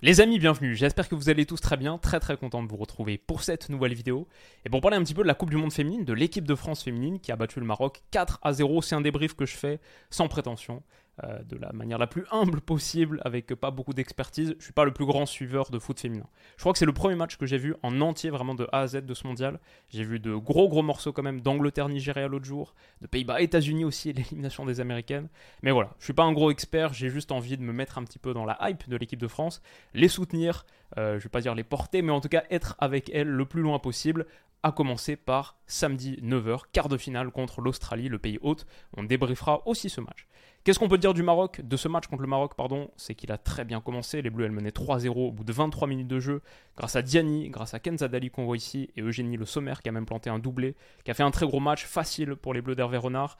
Les 0.00 0.20
amis, 0.20 0.38
bienvenue. 0.38 0.76
J'espère 0.76 1.08
que 1.08 1.16
vous 1.16 1.28
allez 1.28 1.44
tous 1.44 1.60
très 1.60 1.76
bien. 1.76 1.98
Très 1.98 2.20
très 2.20 2.36
content 2.36 2.62
de 2.62 2.68
vous 2.68 2.76
retrouver 2.76 3.18
pour 3.18 3.42
cette 3.42 3.68
nouvelle 3.68 3.94
vidéo. 3.94 4.28
Et 4.64 4.68
pour 4.68 4.80
parler 4.80 4.96
un 4.96 5.02
petit 5.02 5.12
peu 5.12 5.22
de 5.22 5.26
la 5.26 5.34
Coupe 5.34 5.50
du 5.50 5.56
Monde 5.56 5.72
féminine, 5.72 6.04
de 6.04 6.12
l'équipe 6.12 6.46
de 6.46 6.54
France 6.54 6.84
féminine 6.84 7.18
qui 7.18 7.32
a 7.32 7.36
battu 7.36 7.58
le 7.58 7.66
Maroc 7.66 8.02
4 8.12 8.38
à 8.42 8.52
0. 8.52 8.80
C'est 8.80 8.94
un 8.94 9.00
débrief 9.00 9.34
que 9.34 9.44
je 9.44 9.56
fais 9.56 9.80
sans 10.08 10.28
prétention. 10.28 10.84
Euh, 11.24 11.42
de 11.42 11.56
la 11.56 11.72
manière 11.72 11.98
la 11.98 12.06
plus 12.06 12.26
humble 12.30 12.60
possible, 12.60 13.20
avec 13.24 13.52
pas 13.54 13.72
beaucoup 13.72 13.92
d'expertise. 13.92 14.54
Je 14.58 14.62
suis 14.62 14.72
pas 14.72 14.84
le 14.84 14.92
plus 14.92 15.04
grand 15.04 15.26
suiveur 15.26 15.68
de 15.70 15.80
foot 15.80 15.98
féminin. 15.98 16.26
Je 16.56 16.62
crois 16.62 16.72
que 16.72 16.78
c'est 16.78 16.86
le 16.86 16.92
premier 16.92 17.16
match 17.16 17.36
que 17.36 17.44
j'ai 17.44 17.58
vu 17.58 17.74
en 17.82 18.00
entier, 18.00 18.30
vraiment 18.30 18.54
de 18.54 18.68
A 18.70 18.82
à 18.82 18.86
Z 18.86 19.04
de 19.04 19.14
ce 19.14 19.26
mondial. 19.26 19.58
J'ai 19.88 20.04
vu 20.04 20.20
de 20.20 20.36
gros 20.36 20.68
gros 20.68 20.82
morceaux 20.82 21.12
quand 21.12 21.24
même 21.24 21.40
d'Angleterre-Nigeria 21.40 22.28
l'autre 22.28 22.44
jour, 22.44 22.72
de 23.00 23.08
Pays-Bas-États-Unis 23.08 23.84
aussi, 23.84 24.12
l'élimination 24.12 24.64
des 24.64 24.78
Américaines. 24.78 25.28
Mais 25.62 25.72
voilà, 25.72 25.90
je 25.98 26.04
suis 26.04 26.12
pas 26.12 26.22
un 26.22 26.32
gros 26.32 26.52
expert, 26.52 26.92
j'ai 26.92 27.08
juste 27.08 27.32
envie 27.32 27.56
de 27.56 27.62
me 27.62 27.72
mettre 27.72 27.98
un 27.98 28.04
petit 28.04 28.20
peu 28.20 28.32
dans 28.32 28.44
la 28.44 28.56
hype 28.60 28.88
de 28.88 28.96
l'équipe 28.96 29.18
de 29.18 29.28
France, 29.28 29.60
les 29.94 30.08
soutenir, 30.08 30.66
euh, 30.98 31.18
je 31.18 31.24
vais 31.24 31.30
pas 31.30 31.40
dire 31.40 31.56
les 31.56 31.64
porter, 31.64 32.00
mais 32.00 32.12
en 32.12 32.20
tout 32.20 32.28
cas 32.28 32.44
être 32.50 32.76
avec 32.78 33.10
elles 33.12 33.28
le 33.28 33.44
plus 33.44 33.62
loin 33.62 33.80
possible, 33.80 34.26
à 34.62 34.72
commencer 34.72 35.16
par 35.16 35.56
samedi 35.66 36.18
9h, 36.22 36.62
quart 36.72 36.88
de 36.88 36.96
finale 36.96 37.30
contre 37.30 37.60
l'Australie, 37.60 38.08
le 38.08 38.18
pays 38.18 38.38
hôte. 38.40 38.66
On 38.96 39.02
débriefera 39.02 39.66
aussi 39.66 39.88
ce 39.88 40.00
match. 40.00 40.26
Qu'est-ce 40.68 40.78
qu'on 40.78 40.88
peut 40.88 40.98
dire 40.98 41.14
du 41.14 41.22
Maroc, 41.22 41.62
de 41.62 41.76
ce 41.78 41.88
match 41.88 42.08
contre 42.08 42.20
le 42.20 42.28
Maroc, 42.28 42.54
pardon? 42.54 42.90
C'est 42.98 43.14
qu'il 43.14 43.32
a 43.32 43.38
très 43.38 43.64
bien 43.64 43.80
commencé. 43.80 44.20
Les 44.20 44.28
Bleus, 44.28 44.44
elles 44.44 44.52
menaient 44.52 44.68
3-0 44.68 45.08
au 45.08 45.32
bout 45.32 45.42
de 45.42 45.50
23 45.50 45.88
minutes 45.88 46.08
de 46.08 46.20
jeu, 46.20 46.42
grâce 46.76 46.94
à 46.94 47.00
Diani, 47.00 47.48
grâce 47.48 47.72
à 47.72 47.78
Kenza 47.78 48.06
Dali 48.06 48.28
qu'on 48.28 48.44
voit 48.44 48.58
ici, 48.58 48.90
et 48.94 49.00
Eugénie 49.00 49.38
Le 49.38 49.46
Sommer 49.46 49.72
qui 49.82 49.88
a 49.88 49.92
même 49.92 50.04
planté 50.04 50.28
un 50.28 50.38
doublé, 50.38 50.74
qui 51.06 51.10
a 51.10 51.14
fait 51.14 51.22
un 51.22 51.30
très 51.30 51.46
gros 51.46 51.58
match 51.58 51.86
facile 51.86 52.36
pour 52.36 52.52
les 52.52 52.60
Bleus 52.60 52.74
d'Hervé 52.74 52.98
Renard, 52.98 53.38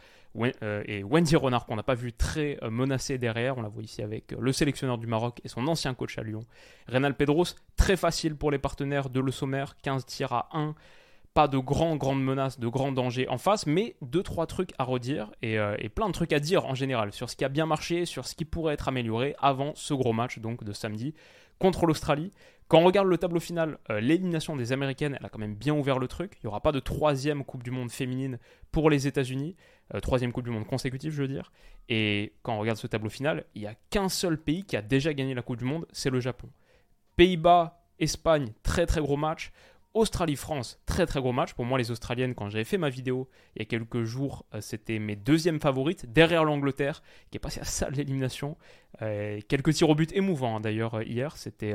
euh, 0.63 0.83
et 0.87 1.05
Wendy 1.05 1.37
Renard 1.37 1.67
qu'on 1.67 1.77
n'a 1.77 1.83
pas 1.83 1.95
vu 1.95 2.15
très 2.15 2.57
euh, 2.63 2.71
menacé 2.71 3.19
derrière. 3.19 3.59
On 3.59 3.63
la 3.63 3.69
voit 3.69 3.83
ici 3.83 4.01
avec 4.01 4.33
euh, 4.33 4.39
le 4.41 4.51
sélectionneur 4.55 4.97
du 4.97 5.07
Maroc 5.07 5.43
et 5.45 5.49
son 5.49 5.67
ancien 5.67 5.93
coach 5.93 6.17
à 6.17 6.23
Lyon. 6.23 6.47
Renal 6.91 7.15
Pedros, 7.15 7.45
très 7.77 7.99
facile 7.99 8.37
pour 8.37 8.51
les 8.51 8.59
partenaires 8.59 9.11
de 9.11 9.21
Le 9.21 9.33
Sommer, 9.33 9.67
15 9.83 10.07
tirs 10.07 10.33
à 10.33 10.49
1 10.55 10.75
pas 11.35 11.49
de 11.49 11.59
grandes 11.59 12.23
menaces, 12.23 12.59
de 12.59 12.69
grands 12.69 12.93
dangers 12.93 13.29
en 13.29 13.39
face, 13.39 13.67
mais 13.67 13.97
deux, 14.03 14.23
trois 14.23 14.47
trucs 14.47 14.71
à 14.79 14.85
redire 14.85 15.31
euh, 15.45 15.77
et, 15.79 15.89
plein 15.89 16.09
de 16.09 16.13
trucs 16.13 16.33
à 16.33 16.41
dire 16.41 16.67
en 16.67 16.75
général 16.75 17.13
sur 17.13 17.31
ce 17.31 17.37
qui 17.37 17.45
a 17.45 17.49
bien 17.49 17.67
marché, 17.67 18.07
sur 18.07 18.27
ce 18.27 18.35
qui 18.35 18.45
pourrait 18.45 18.75
être 18.75 18.89
amélioré 18.89 19.37
avant 19.39 19.73
ce 19.75 19.95
gros 19.95 20.13
match 20.13 20.39
donc 20.39 20.65
de 20.65 20.73
samedi 20.73 21.15
contre 21.59 21.87
l'Australie. 21.87 22.33
Quand 22.69 22.81
on 22.81 22.85
regarde 22.85 23.09
le 23.09 23.17
tableau 23.17 23.41
final, 23.41 23.79
euh, 23.91 24.01
l'élimination 24.01 24.55
des 24.55 24.73
Américaines, 24.73 25.17
elle 25.19 25.25
a 25.25 25.31
quand 25.31 25.39
même 25.39 25.55
bien 25.55 25.75
ouvert 25.75 25.99
le 25.99 26.07
truc. 26.07 26.35
Il 26.37 26.47
n'y 26.47 26.49
aura 26.49 26.61
pas 26.61 26.73
de 26.73 26.81
troisième 26.81 27.43
Coupe 27.45 27.63
du 27.63 27.71
Monde 27.71 27.91
féminine 27.91 28.39
pour 28.73 28.91
les 28.91 29.07
États-Unis, 29.07 29.57
euh, 29.95 30.01
troisième 30.01 30.33
Coupe 30.33 30.45
du 30.45 30.51
Monde 30.51 30.67
consécutive, 30.67 31.13
je 31.13 31.23
veux 31.23 31.29
dire. 31.29 31.51
Et 31.89 32.35
quand 32.43 32.55
on 32.55 32.59
regarde 32.59 32.77
ce 32.77 32.87
tableau 32.87 33.09
final, 33.09 33.45
il 33.55 33.63
n'y 33.63 33.69
a 33.69 33.75
qu'un 33.89 34.11
seul 34.11 34.37
pays 34.37 34.65
qui 34.65 34.77
a 34.77 34.83
déjà 34.83 35.15
gagné 35.15 35.35
la 35.35 35.41
Coupe 35.41 35.57
du 35.57 35.65
Monde, 35.65 35.87
c'est 35.93 36.11
le 36.11 36.21
Japon. 36.21 36.51
Pays-Bas, 37.17 37.87
Espagne, 37.99 38.53
très 38.63 38.85
très 38.85 39.01
gros 39.01 39.17
match. 39.17 39.51
Australie-France, 39.99 40.79
très 40.87 41.07
très 41.07 41.21
gros 41.21 41.33
match. 41.33 41.55
Pour 41.55 41.65
moi, 41.65 41.77
les 41.77 41.91
Australiennes, 41.91 42.35
quand 42.35 42.49
j'avais 42.49 42.65
fait 42.65 42.79
ma 42.79 42.89
vidéo 42.89 43.29
il 43.57 43.59
y 43.59 43.63
a 43.63 43.65
quelques 43.65 44.05
jours, 44.05 44.47
euh, 44.55 44.61
c'était 44.61 45.01
mes 45.01 45.17
deuxièmes 45.17 45.59
favorites, 45.59 46.13
derrière 46.13 46.45
l'Angleterre, 46.45 47.03
qui 47.31 47.37
est 47.37 47.41
passée 47.41 47.61
à 47.61 47.65
ça 47.65 47.91
l'élimination. 47.91 48.57
Euh, 49.03 49.41
quelques 49.49 49.75
tirs 49.75 49.91
au 49.91 49.97
but 49.97 50.13
émouvants 50.13 50.57
hein, 50.57 50.61
d'ailleurs 50.61 50.95
euh, 50.95 51.05
hier, 51.05 51.37
c'était 51.37 51.75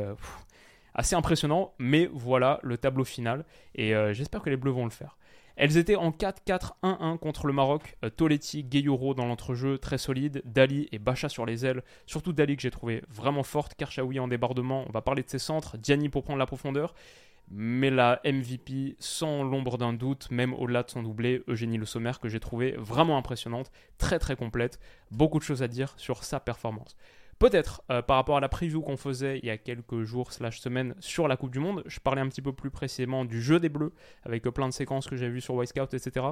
assez 0.93 1.15
impressionnant, 1.15 1.73
mais 1.79 2.09
voilà 2.13 2.59
le 2.63 2.77
tableau 2.77 3.03
final, 3.03 3.45
et 3.75 3.93
j'espère 4.13 4.41
que 4.41 4.49
les 4.49 4.57
Bleus 4.57 4.71
vont 4.71 4.85
le 4.85 4.91
faire. 4.91 5.17
Elles 5.55 5.77
étaient 5.77 5.95
en 5.95 6.09
4-4-1-1 6.09 7.17
contre 7.19 7.45
le 7.45 7.53
Maroc. 7.53 7.95
Toletti, 8.15 8.63
Gueyuro 8.63 9.13
dans 9.13 9.25
l'entrejeu, 9.25 9.77
très 9.77 9.99
solide. 9.99 10.41
Dali 10.45 10.87
et 10.91 10.97
Bacha 10.97 11.29
sur 11.29 11.45
les 11.45 11.63
ailes. 11.63 11.83
Surtout 12.07 12.33
Dali 12.33 12.55
que 12.55 12.63
j'ai 12.63 12.71
trouvé 12.71 13.03
vraiment 13.07 13.43
forte. 13.43 13.75
Karchaoui 13.75 14.19
en 14.19 14.27
débordement. 14.27 14.83
On 14.87 14.91
va 14.91 15.01
parler 15.01 15.21
de 15.21 15.29
ses 15.29 15.37
centres. 15.37 15.77
Diani 15.77 16.09
pour 16.09 16.23
prendre 16.23 16.39
la 16.39 16.47
profondeur 16.47 16.95
mais 17.49 17.89
la 17.89 18.19
MVP, 18.25 18.95
sans 18.99 19.43
l'ombre 19.43 19.77
d'un 19.77 19.93
doute, 19.93 20.29
même 20.31 20.53
au-delà 20.53 20.83
de 20.83 20.89
son 20.89 21.03
doublé, 21.03 21.43
Eugénie 21.47 21.77
Le 21.77 21.85
Sommer, 21.85 22.13
que 22.21 22.29
j'ai 22.29 22.39
trouvé 22.39 22.75
vraiment 22.77 23.17
impressionnante, 23.17 23.71
très 23.97 24.19
très 24.19 24.35
complète, 24.35 24.79
beaucoup 25.11 25.39
de 25.39 25.43
choses 25.43 25.63
à 25.63 25.67
dire 25.67 25.93
sur 25.97 26.23
sa 26.23 26.39
performance. 26.39 26.95
Peut-être 27.39 27.83
euh, 27.91 28.01
par 28.01 28.17
rapport 28.17 28.37
à 28.37 28.39
la 28.39 28.49
preview 28.49 28.81
qu'on 28.81 28.97
faisait 28.97 29.39
il 29.39 29.45
y 29.45 29.49
a 29.49 29.57
quelques 29.57 30.03
jours 30.03 30.31
slash 30.31 30.59
semaines 30.59 30.95
sur 30.99 31.27
la 31.27 31.35
Coupe 31.35 31.51
du 31.51 31.59
Monde, 31.59 31.83
je 31.85 31.99
parlais 31.99 32.21
un 32.21 32.27
petit 32.29 32.41
peu 32.41 32.53
plus 32.53 32.71
précisément 32.71 33.25
du 33.25 33.41
jeu 33.41 33.59
des 33.59 33.69
Bleus, 33.69 33.93
avec 34.23 34.43
plein 34.43 34.67
de 34.67 34.73
séquences 34.73 35.07
que 35.07 35.15
j'ai 35.15 35.29
vues 35.29 35.41
sur 35.41 35.55
White 35.55 35.69
Scout, 35.69 35.93
etc. 35.93 36.25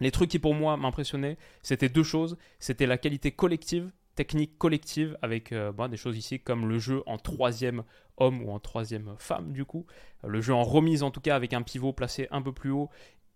Les 0.00 0.10
trucs 0.10 0.30
qui 0.30 0.38
pour 0.38 0.54
moi 0.54 0.76
m'impressionnaient, 0.76 1.36
c'était 1.62 1.90
deux 1.90 2.02
choses. 2.02 2.38
C'était 2.58 2.86
la 2.86 2.96
qualité 2.96 3.32
collective 3.32 3.90
technique 4.14 4.58
collective 4.58 5.16
avec 5.22 5.52
euh, 5.52 5.72
bah, 5.72 5.88
des 5.88 5.96
choses 5.96 6.16
ici 6.16 6.40
comme 6.40 6.68
le 6.68 6.78
jeu 6.78 7.02
en 7.06 7.18
troisième 7.18 7.84
homme 8.16 8.42
ou 8.42 8.50
en 8.50 8.58
troisième 8.58 9.14
femme 9.18 9.52
du 9.52 9.64
coup, 9.64 9.86
le 10.24 10.40
jeu 10.40 10.52
en 10.52 10.62
remise 10.62 11.02
en 11.02 11.10
tout 11.10 11.20
cas 11.20 11.36
avec 11.36 11.52
un 11.52 11.62
pivot 11.62 11.92
placé 11.92 12.28
un 12.30 12.42
peu 12.42 12.52
plus 12.52 12.70
haut 12.70 12.90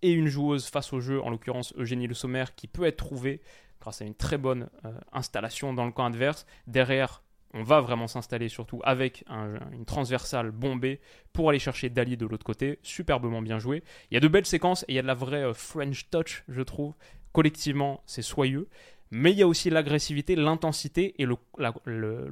et 0.04 0.12
une 0.12 0.28
joueuse 0.28 0.66
face 0.66 0.92
au 0.92 1.00
jeu, 1.00 1.22
en 1.22 1.30
l'occurrence 1.30 1.72
Eugénie 1.78 2.06
Le 2.06 2.12
Sommer, 2.12 2.44
qui 2.56 2.68
peut 2.68 2.84
être 2.84 2.98
trouvée 2.98 3.40
grâce 3.80 4.02
à 4.02 4.04
une 4.04 4.14
très 4.14 4.36
bonne 4.36 4.68
euh, 4.84 4.92
installation 5.12 5.72
dans 5.72 5.86
le 5.86 5.92
camp 5.92 6.04
adverse. 6.04 6.44
Derrière, 6.66 7.22
on 7.54 7.62
va 7.62 7.80
vraiment 7.80 8.06
s'installer 8.06 8.50
surtout 8.50 8.80
avec 8.84 9.24
une 9.72 9.84
transversale 9.86 10.50
bombée 10.50 11.00
pour 11.32 11.48
aller 11.48 11.58
chercher 11.58 11.88
Dali 11.88 12.16
de 12.16 12.26
l'autre 12.26 12.44
côté, 12.44 12.80
superbement 12.82 13.40
bien 13.40 13.58
joué. 13.58 13.82
Il 14.10 14.14
y 14.14 14.16
a 14.18 14.20
de 14.20 14.28
belles 14.28 14.44
séquences 14.44 14.82
et 14.82 14.92
il 14.92 14.94
y 14.96 14.98
a 14.98 15.02
de 15.02 15.06
la 15.06 15.14
vraie 15.14 15.44
euh, 15.44 15.54
French 15.54 16.10
touch, 16.10 16.44
je 16.48 16.60
trouve. 16.60 16.94
Collectivement, 17.32 18.02
c'est 18.06 18.22
soyeux 18.22 18.68
mais 19.16 19.30
il 19.30 19.38
y 19.38 19.42
a 19.42 19.46
aussi 19.46 19.70
l'agressivité, 19.70 20.34
l'intensité 20.34 21.14
et 21.22 21.24
le, 21.24 21.36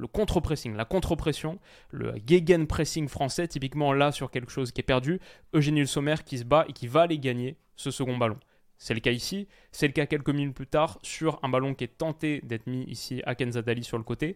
contre-pressing, 0.07 0.75
la 0.75 0.83
contre-pression, 0.83 1.57
le 1.91 2.13
gegen-pressing 2.27 3.07
français, 3.07 3.47
typiquement 3.47 3.93
là 3.93 4.11
sur 4.11 4.29
quelque 4.29 4.51
chose 4.51 4.73
qui 4.73 4.81
est 4.81 4.83
perdu, 4.83 5.21
Eugénie 5.53 5.87
Sommer 5.87 6.15
qui 6.25 6.39
se 6.39 6.43
bat 6.43 6.65
et 6.67 6.73
qui 6.73 6.87
va 6.87 7.03
aller 7.03 7.19
gagner 7.19 7.55
ce 7.77 7.89
second 7.89 8.17
ballon. 8.17 8.37
C'est 8.77 8.93
le 8.93 8.99
cas 8.99 9.11
ici, 9.11 9.47
c'est 9.71 9.87
le 9.87 9.93
cas 9.93 10.05
quelques 10.07 10.29
minutes 10.29 10.55
plus 10.55 10.67
tard 10.67 10.99
sur 11.03 11.39
un 11.41 11.47
ballon 11.47 11.73
qui 11.73 11.85
est 11.85 11.97
tenté 11.97 12.41
d'être 12.43 12.67
mis 12.67 12.83
ici 12.83 13.21
à 13.25 13.33
Kenzadali 13.33 13.85
sur 13.85 13.97
le 13.97 14.03
côté. 14.03 14.35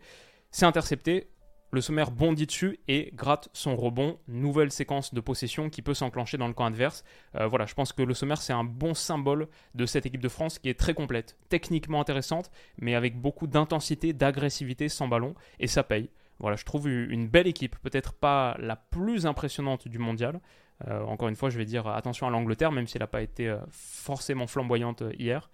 C'est 0.49 0.65
intercepté, 0.65 1.27
le 1.71 1.81
sommaire 1.81 2.11
bondit 2.11 2.45
dessus 2.45 2.79
et 2.87 3.11
gratte 3.13 3.49
son 3.53 3.75
rebond. 3.75 4.19
Nouvelle 4.27 4.71
séquence 4.71 5.13
de 5.13 5.19
possession 5.19 5.69
qui 5.69 5.81
peut 5.81 5.93
s'enclencher 5.93 6.37
dans 6.37 6.47
le 6.47 6.53
camp 6.53 6.65
adverse. 6.65 7.03
Euh, 7.35 7.47
voilà, 7.47 7.65
je 7.65 7.73
pense 7.73 7.93
que 7.93 8.01
le 8.01 8.13
sommaire, 8.13 8.41
c'est 8.41 8.53
un 8.53 8.63
bon 8.63 8.93
symbole 8.93 9.47
de 9.75 9.85
cette 9.85 10.05
équipe 10.05 10.21
de 10.21 10.29
France 10.29 10.59
qui 10.59 10.69
est 10.69 10.79
très 10.79 10.93
complète, 10.93 11.37
techniquement 11.49 11.99
intéressante, 11.99 12.51
mais 12.79 12.95
avec 12.95 13.19
beaucoup 13.19 13.47
d'intensité, 13.47 14.13
d'agressivité 14.13 14.89
sans 14.89 15.07
ballon, 15.07 15.35
et 15.59 15.67
ça 15.67 15.83
paye. 15.83 16.09
Voilà, 16.39 16.55
je 16.55 16.65
trouve 16.65 16.87
une 16.87 17.27
belle 17.27 17.47
équipe, 17.47 17.75
peut-être 17.79 18.13
pas 18.13 18.55
la 18.59 18.75
plus 18.75 19.25
impressionnante 19.25 19.87
du 19.87 19.97
mondial. 19.97 20.39
Euh, 20.87 21.01
encore 21.01 21.27
une 21.27 21.35
fois, 21.35 21.49
je 21.49 21.57
vais 21.57 21.65
dire 21.65 21.87
attention 21.87 22.27
à 22.27 22.29
l'Angleterre, 22.29 22.71
même 22.71 22.87
si 22.87 22.97
elle 22.97 23.01
n'a 23.01 23.07
pas 23.07 23.23
été 23.23 23.49
euh, 23.49 23.57
forcément 23.71 24.45
flamboyante 24.45 25.03
hier. 25.17 25.49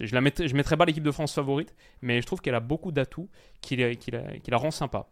Je 0.00 0.14
ne 0.14 0.20
mettrai 0.56 0.76
pas 0.76 0.84
l'équipe 0.84 1.04
de 1.04 1.10
France 1.12 1.34
favorite, 1.34 1.74
mais 2.02 2.20
je 2.20 2.26
trouve 2.26 2.40
qu'elle 2.40 2.56
a 2.56 2.60
beaucoup 2.60 2.90
d'atouts 2.90 3.28
qui, 3.60 3.76
qui 3.96 4.10
la 4.50 4.56
rend 4.56 4.72
sympa. 4.72 5.08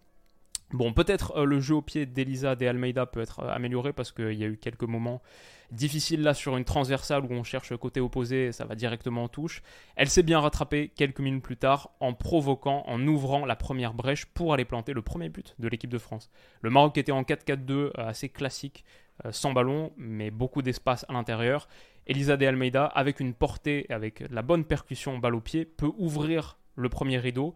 Bon, 0.72 0.94
peut-être 0.94 1.36
euh, 1.36 1.44
le 1.44 1.60
jeu 1.60 1.74
au 1.74 1.82
pied 1.82 2.06
d'Elisa 2.06 2.56
de 2.56 2.66
Almeida 2.66 3.04
peut 3.04 3.20
être 3.20 3.40
euh, 3.40 3.54
amélioré 3.54 3.92
parce 3.92 4.10
qu'il 4.10 4.32
y 4.32 4.44
a 4.44 4.46
eu 4.46 4.56
quelques 4.56 4.84
moments 4.84 5.20
difficiles 5.70 6.22
là 6.22 6.32
sur 6.32 6.56
une 6.56 6.64
transversale 6.64 7.24
où 7.24 7.32
on 7.32 7.44
cherche 7.44 7.76
côté 7.76 8.00
opposé, 8.00 8.52
ça 8.52 8.64
va 8.64 8.74
directement 8.74 9.24
en 9.24 9.28
touche. 9.28 9.62
Elle 9.96 10.08
s'est 10.08 10.22
bien 10.22 10.40
rattrapée 10.40 10.90
quelques 10.94 11.20
minutes 11.20 11.42
plus 11.42 11.58
tard 11.58 11.90
en 12.00 12.14
provoquant, 12.14 12.84
en 12.86 13.06
ouvrant 13.06 13.44
la 13.44 13.56
première 13.56 13.92
brèche 13.92 14.24
pour 14.26 14.54
aller 14.54 14.64
planter 14.64 14.94
le 14.94 15.02
premier 15.02 15.28
but 15.28 15.54
de 15.58 15.68
l'équipe 15.68 15.90
de 15.90 15.98
France. 15.98 16.30
Le 16.62 16.70
Maroc 16.70 16.96
était 16.96 17.12
en 17.12 17.22
4-4-2 17.22 17.72
euh, 17.72 17.90
assez 17.96 18.28
classique, 18.28 18.84
sans 19.30 19.52
ballon, 19.52 19.92
mais 19.96 20.32
beaucoup 20.32 20.62
d'espace 20.62 21.04
à 21.08 21.12
l'intérieur. 21.12 21.68
Elisa 22.06 22.36
de 22.36 22.44
Almeida, 22.44 22.86
avec 22.86 23.20
une 23.20 23.34
portée, 23.34 23.86
avec 23.88 24.24
la 24.30 24.42
bonne 24.42 24.64
percussion 24.64 25.18
balle 25.18 25.36
au 25.36 25.40
pied, 25.40 25.64
peut 25.64 25.92
ouvrir 25.96 26.58
le 26.74 26.88
premier 26.88 27.18
rideau 27.18 27.54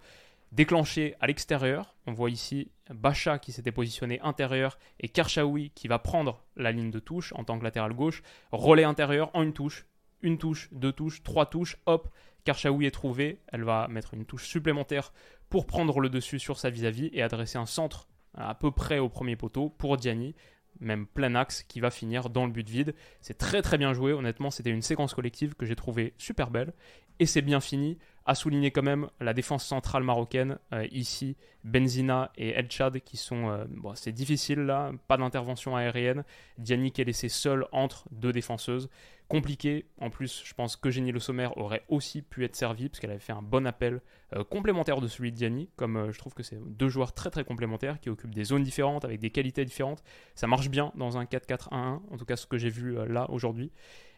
déclenché 0.52 1.14
à 1.20 1.26
l'extérieur. 1.26 1.96
On 2.06 2.12
voit 2.12 2.30
ici 2.30 2.70
Bacha 2.90 3.38
qui 3.38 3.52
s'était 3.52 3.72
positionné 3.72 4.20
intérieur 4.20 4.78
et 5.00 5.08
Karchaoui 5.08 5.70
qui 5.74 5.88
va 5.88 5.98
prendre 5.98 6.44
la 6.56 6.72
ligne 6.72 6.90
de 6.90 6.98
touche 6.98 7.32
en 7.36 7.44
tant 7.44 7.58
que 7.58 7.64
latéral 7.64 7.92
gauche. 7.92 8.22
Relais 8.52 8.84
intérieur 8.84 9.30
en 9.34 9.42
une 9.42 9.52
touche, 9.52 9.86
une 10.22 10.38
touche, 10.38 10.68
deux 10.72 10.92
touches, 10.92 11.22
trois 11.22 11.46
touches, 11.46 11.76
hop. 11.86 12.08
Karchaoui 12.44 12.86
est 12.86 12.92
trouvée, 12.92 13.40
elle 13.48 13.64
va 13.64 13.88
mettre 13.88 14.14
une 14.14 14.24
touche 14.24 14.46
supplémentaire 14.46 15.12
pour 15.48 15.66
prendre 15.66 15.98
le 16.00 16.08
dessus 16.08 16.38
sur 16.38 16.58
sa 16.58 16.70
vis-à-vis 16.70 17.10
et 17.12 17.22
adresser 17.22 17.58
un 17.58 17.66
centre 17.66 18.08
à 18.34 18.54
peu 18.54 18.70
près 18.70 18.98
au 18.98 19.08
premier 19.08 19.34
poteau 19.34 19.70
pour 19.70 19.96
Diani, 19.96 20.34
même 20.80 21.06
plein 21.06 21.34
axe 21.34 21.62
qui 21.62 21.80
va 21.80 21.90
finir 21.90 22.30
dans 22.30 22.46
le 22.46 22.52
but 22.52 22.68
vide. 22.68 22.94
C'est 23.20 23.38
très 23.38 23.62
très 23.62 23.78
bien 23.78 23.92
joué, 23.94 24.12
honnêtement 24.12 24.50
c'était 24.50 24.70
une 24.70 24.82
séquence 24.82 25.14
collective 25.14 25.54
que 25.54 25.66
j'ai 25.66 25.76
trouvée 25.76 26.14
super 26.18 26.50
belle 26.50 26.72
et 27.18 27.26
c'est 27.26 27.42
bien 27.42 27.60
fini. 27.60 27.98
À 28.28 28.34
souligner 28.34 28.72
quand 28.72 28.82
même 28.82 29.08
la 29.20 29.32
défense 29.32 29.64
centrale 29.64 30.02
marocaine, 30.02 30.58
euh, 30.72 30.84
ici 30.90 31.36
Benzina 31.62 32.32
et 32.36 32.50
El 32.50 32.68
Chad 32.68 32.98
qui 33.00 33.16
sont... 33.16 33.50
Euh, 33.50 33.64
bon, 33.68 33.94
c'est 33.94 34.10
difficile 34.10 34.60
là, 34.60 34.90
pas 35.06 35.16
d'intervention 35.16 35.76
aérienne. 35.76 36.24
Diani 36.58 36.90
qui 36.90 37.02
est 37.02 37.04
laissé 37.04 37.28
seul 37.28 37.66
entre 37.70 38.06
deux 38.10 38.32
défenseuses 38.32 38.88
compliqué. 39.28 39.86
En 40.00 40.10
plus, 40.10 40.42
je 40.44 40.54
pense 40.54 40.76
que 40.76 40.90
Génie 40.90 41.10
Le 41.10 41.18
Sommer 41.18 41.48
aurait 41.56 41.82
aussi 41.88 42.22
pu 42.22 42.44
être 42.44 42.54
servi 42.54 42.88
parce 42.88 43.00
qu'elle 43.00 43.10
avait 43.10 43.18
fait 43.18 43.32
un 43.32 43.42
bon 43.42 43.66
appel 43.66 44.00
euh, 44.34 44.44
complémentaire 44.44 45.00
de 45.00 45.08
celui 45.08 45.32
de 45.32 45.36
Diani. 45.36 45.68
Comme 45.76 46.12
je 46.12 46.18
trouve 46.18 46.34
que 46.34 46.42
c'est 46.42 46.58
deux 46.64 46.88
joueurs 46.88 47.12
très 47.12 47.30
très 47.30 47.44
complémentaires 47.44 48.00
qui 48.00 48.10
occupent 48.10 48.34
des 48.34 48.44
zones 48.44 48.62
différentes 48.62 49.04
avec 49.04 49.20
des 49.20 49.30
qualités 49.30 49.64
différentes. 49.64 50.02
Ça 50.34 50.46
marche 50.46 50.68
bien 50.68 50.92
dans 50.96 51.16
un 51.16 51.24
4-4-1-1, 51.24 51.70
en 51.74 52.00
tout 52.16 52.24
cas 52.24 52.36
ce 52.36 52.46
que 52.46 52.58
j'ai 52.58 52.70
vu 52.70 52.96
là 53.08 53.28
aujourd'hui. 53.30 53.72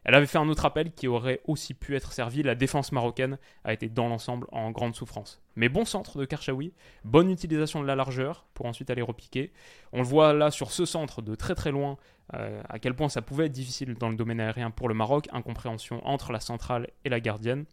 Elle 0.08 0.14
avait 0.14 0.24
fait 0.24 0.38
un 0.38 0.48
autre 0.48 0.64
appel 0.64 0.90
qui 0.92 1.06
aurait 1.06 1.42
aussi 1.46 1.74
pu 1.74 1.94
être 1.94 2.14
servi. 2.14 2.42
La 2.42 2.54
défense 2.54 2.92
marocaine 2.92 3.36
a 3.62 3.74
été 3.74 3.90
dans 3.90 4.08
l'ensemble 4.08 4.46
en 4.52 4.70
grande 4.70 4.94
souffrance. 4.94 5.42
Mais 5.54 5.68
bon 5.68 5.84
centre 5.84 6.16
de 6.16 6.24
Karchaoui, 6.24 6.72
bonne 7.04 7.30
utilisation 7.30 7.82
de 7.82 7.86
la 7.86 7.94
largeur 7.94 8.46
pour 8.54 8.64
ensuite 8.64 8.88
aller 8.88 9.02
repiquer. 9.02 9.52
On 9.92 9.98
le 9.98 10.08
voit 10.08 10.32
là 10.32 10.50
sur 10.50 10.70
ce 10.70 10.86
centre 10.86 11.20
de 11.20 11.34
très 11.34 11.54
très 11.54 11.72
loin 11.72 11.98
euh, 12.32 12.62
à 12.70 12.78
quel 12.78 12.94
point 12.94 13.10
ça 13.10 13.20
pouvait 13.20 13.46
être 13.46 13.52
difficile 13.52 13.96
dans 13.96 14.08
le 14.08 14.16
domaine 14.16 14.40
aérien 14.40 14.70
pour 14.70 14.88
le 14.88 14.94
Maroc, 14.94 15.28
incompréhension 15.30 16.00
entre 16.06 16.32
la 16.32 16.40
centrale 16.40 16.88
et 17.04 17.10
la 17.10 17.20
gardienne. 17.20 17.66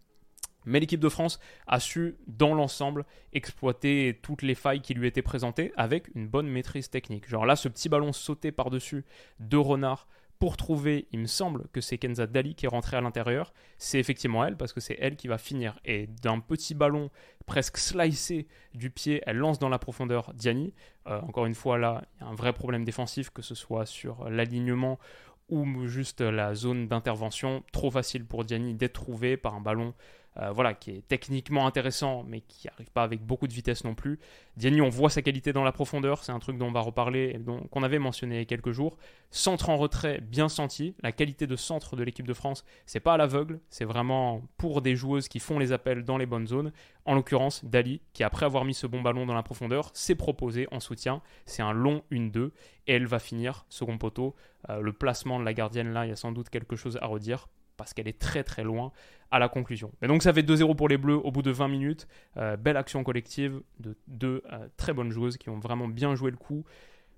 Mais 0.65 0.81
l'équipe 0.81 0.99
de 0.99 1.07
France 1.07 1.39
a 1.67 1.79
su, 1.79 2.17
dans 2.27 2.53
l'ensemble, 2.53 3.05
exploiter 3.31 4.19
toutes 4.21 4.41
les 4.41 4.55
failles 4.55 4.81
qui 4.81 4.93
lui 4.93 5.07
étaient 5.07 5.21
présentées 5.21 5.71
avec 5.77 6.13
une 6.15 6.27
bonne 6.27 6.49
maîtrise 6.49 6.89
technique. 6.89 7.29
Genre 7.29 7.45
là, 7.45 7.55
ce 7.55 7.69
petit 7.69 7.87
ballon 7.87 8.11
sauté 8.11 8.51
par-dessus 8.51 9.05
de 9.39 9.55
Renard 9.55 10.05
pour 10.39 10.57
trouver, 10.57 11.07
il 11.11 11.19
me 11.19 11.27
semble 11.27 11.67
que 11.71 11.81
c'est 11.81 11.97
Kenza 11.97 12.27
Dali 12.27 12.55
qui 12.55 12.65
est 12.65 12.69
rentrée 12.69 12.97
à 12.97 13.01
l'intérieur. 13.01 13.53
C'est 13.77 13.99
effectivement 13.99 14.43
elle, 14.45 14.57
parce 14.57 14.73
que 14.73 14.79
c'est 14.79 14.97
elle 14.99 15.15
qui 15.15 15.27
va 15.27 15.37
finir. 15.37 15.79
Et 15.85 16.07
d'un 16.21 16.39
petit 16.39 16.75
ballon 16.75 17.09
presque 17.45 17.77
slicé 17.77 18.47
du 18.73 18.89
pied, 18.89 19.21
elle 19.25 19.37
lance 19.37 19.59
dans 19.59 19.69
la 19.69 19.79
profondeur 19.79 20.33
Diani. 20.33 20.73
Euh, 21.07 21.21
encore 21.21 21.45
une 21.45 21.55
fois, 21.55 21.77
là, 21.77 22.03
il 22.15 22.23
y 22.23 22.27
a 22.27 22.29
un 22.29 22.35
vrai 22.35 22.53
problème 22.53 22.83
défensif, 22.83 23.29
que 23.29 23.41
ce 23.41 23.55
soit 23.55 23.85
sur 23.85 24.29
l'alignement 24.29 24.99
ou 25.47 25.87
juste 25.87 26.21
la 26.21 26.55
zone 26.55 26.87
d'intervention. 26.87 27.63
Trop 27.71 27.91
facile 27.91 28.25
pour 28.25 28.43
Diani 28.43 28.73
d'être 28.73 28.93
trouvé 28.93 29.37
par 29.37 29.55
un 29.55 29.61
ballon 29.61 29.93
euh, 30.37 30.51
voilà, 30.51 30.73
qui 30.73 30.91
est 30.91 31.07
techniquement 31.07 31.65
intéressant, 31.65 32.25
mais 32.27 32.41
qui 32.41 32.67
n'arrive 32.67 32.91
pas 32.91 33.03
avec 33.03 33.25
beaucoup 33.25 33.47
de 33.47 33.53
vitesse 33.53 33.85
non 33.85 33.95
plus. 33.95 34.19
Diani, 34.57 34.81
on 34.81 34.89
voit 34.89 35.09
sa 35.09 35.21
qualité 35.21 35.53
dans 35.53 35.63
la 35.63 35.71
profondeur, 35.71 36.23
c'est 36.23 36.33
un 36.33 36.39
truc 36.39 36.57
dont 36.57 36.67
on 36.67 36.71
va 36.71 36.81
reparler 36.81 37.31
et 37.35 37.37
dont, 37.37 37.61
qu'on 37.67 37.83
avait 37.83 37.99
mentionné 37.99 38.35
il 38.35 38.39
y 38.39 38.41
a 38.41 38.45
quelques 38.45 38.71
jours. 38.71 38.97
Centre 39.31 39.69
en 39.69 39.77
retrait, 39.77 40.19
bien 40.21 40.49
senti. 40.49 40.93
La 41.01 41.13
qualité 41.13 41.47
de 41.47 41.55
centre 41.55 41.95
de 41.95 42.03
l'équipe 42.03 42.27
de 42.27 42.33
France, 42.33 42.65
c'est 42.85 42.99
pas 42.99 43.13
à 43.13 43.17
l'aveugle, 43.17 43.61
c'est 43.69 43.85
vraiment 43.85 44.41
pour 44.57 44.81
des 44.81 44.95
joueuses 44.95 45.29
qui 45.29 45.39
font 45.39 45.57
les 45.57 45.71
appels 45.71 46.03
dans 46.03 46.17
les 46.17 46.25
bonnes 46.25 46.47
zones. 46.47 46.73
En 47.05 47.15
l'occurrence, 47.15 47.63
Dali, 47.63 48.01
qui 48.13 48.23
après 48.23 48.45
avoir 48.45 48.65
mis 48.65 48.73
ce 48.73 48.87
bon 48.87 49.01
ballon 49.01 49.25
dans 49.25 49.35
la 49.35 49.43
profondeur, 49.43 49.91
s'est 49.93 50.15
proposé 50.15 50.67
en 50.71 50.81
soutien. 50.81 51.21
C'est 51.45 51.61
un 51.61 51.71
long 51.71 52.03
1-2 52.11 52.51
et 52.87 52.93
elle 52.93 53.07
va 53.07 53.19
finir 53.19 53.65
second 53.69 53.97
poteau. 53.97 54.35
Euh, 54.69 54.81
le 54.81 54.91
placement 54.91 55.39
de 55.39 55.45
la 55.45 55.53
gardienne 55.53 55.93
là, 55.93 56.05
il 56.05 56.09
y 56.09 56.11
a 56.13 56.17
sans 56.17 56.31
doute 56.31 56.49
quelque 56.49 56.75
chose 56.75 56.97
à 57.01 57.05
redire 57.05 57.47
parce 57.77 57.93
qu'elle 57.93 58.07
est 58.07 58.19
très 58.19 58.43
très 58.43 58.63
loin 58.63 58.91
à 59.31 59.39
la 59.39 59.49
conclusion. 59.49 59.91
Mais 60.01 60.07
donc 60.07 60.23
ça 60.23 60.33
fait 60.33 60.43
2-0 60.43 60.75
pour 60.75 60.87
les 60.87 60.97
Bleus 60.97 61.17
au 61.17 61.31
bout 61.31 61.41
de 61.41 61.51
20 61.51 61.67
minutes. 61.67 62.07
Euh, 62.37 62.57
belle 62.57 62.77
action 62.77 63.03
collective 63.03 63.61
de 63.79 63.95
deux 64.07 64.43
euh, 64.51 64.67
très 64.77 64.93
bonnes 64.93 65.11
joueuses 65.11 65.37
qui 65.37 65.49
ont 65.49 65.59
vraiment 65.59 65.87
bien 65.87 66.15
joué 66.15 66.31
le 66.31 66.37
coup. 66.37 66.63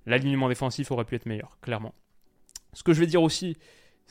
L'alignement 0.06 0.50
défensif 0.50 0.92
aurait 0.92 1.06
pu 1.06 1.16
être 1.16 1.26
meilleur, 1.26 1.58
clairement. 1.62 1.94
Ce 2.74 2.84
que 2.84 2.94
je 2.94 3.00
vais 3.00 3.08
dire 3.08 3.22
aussi, 3.22 3.58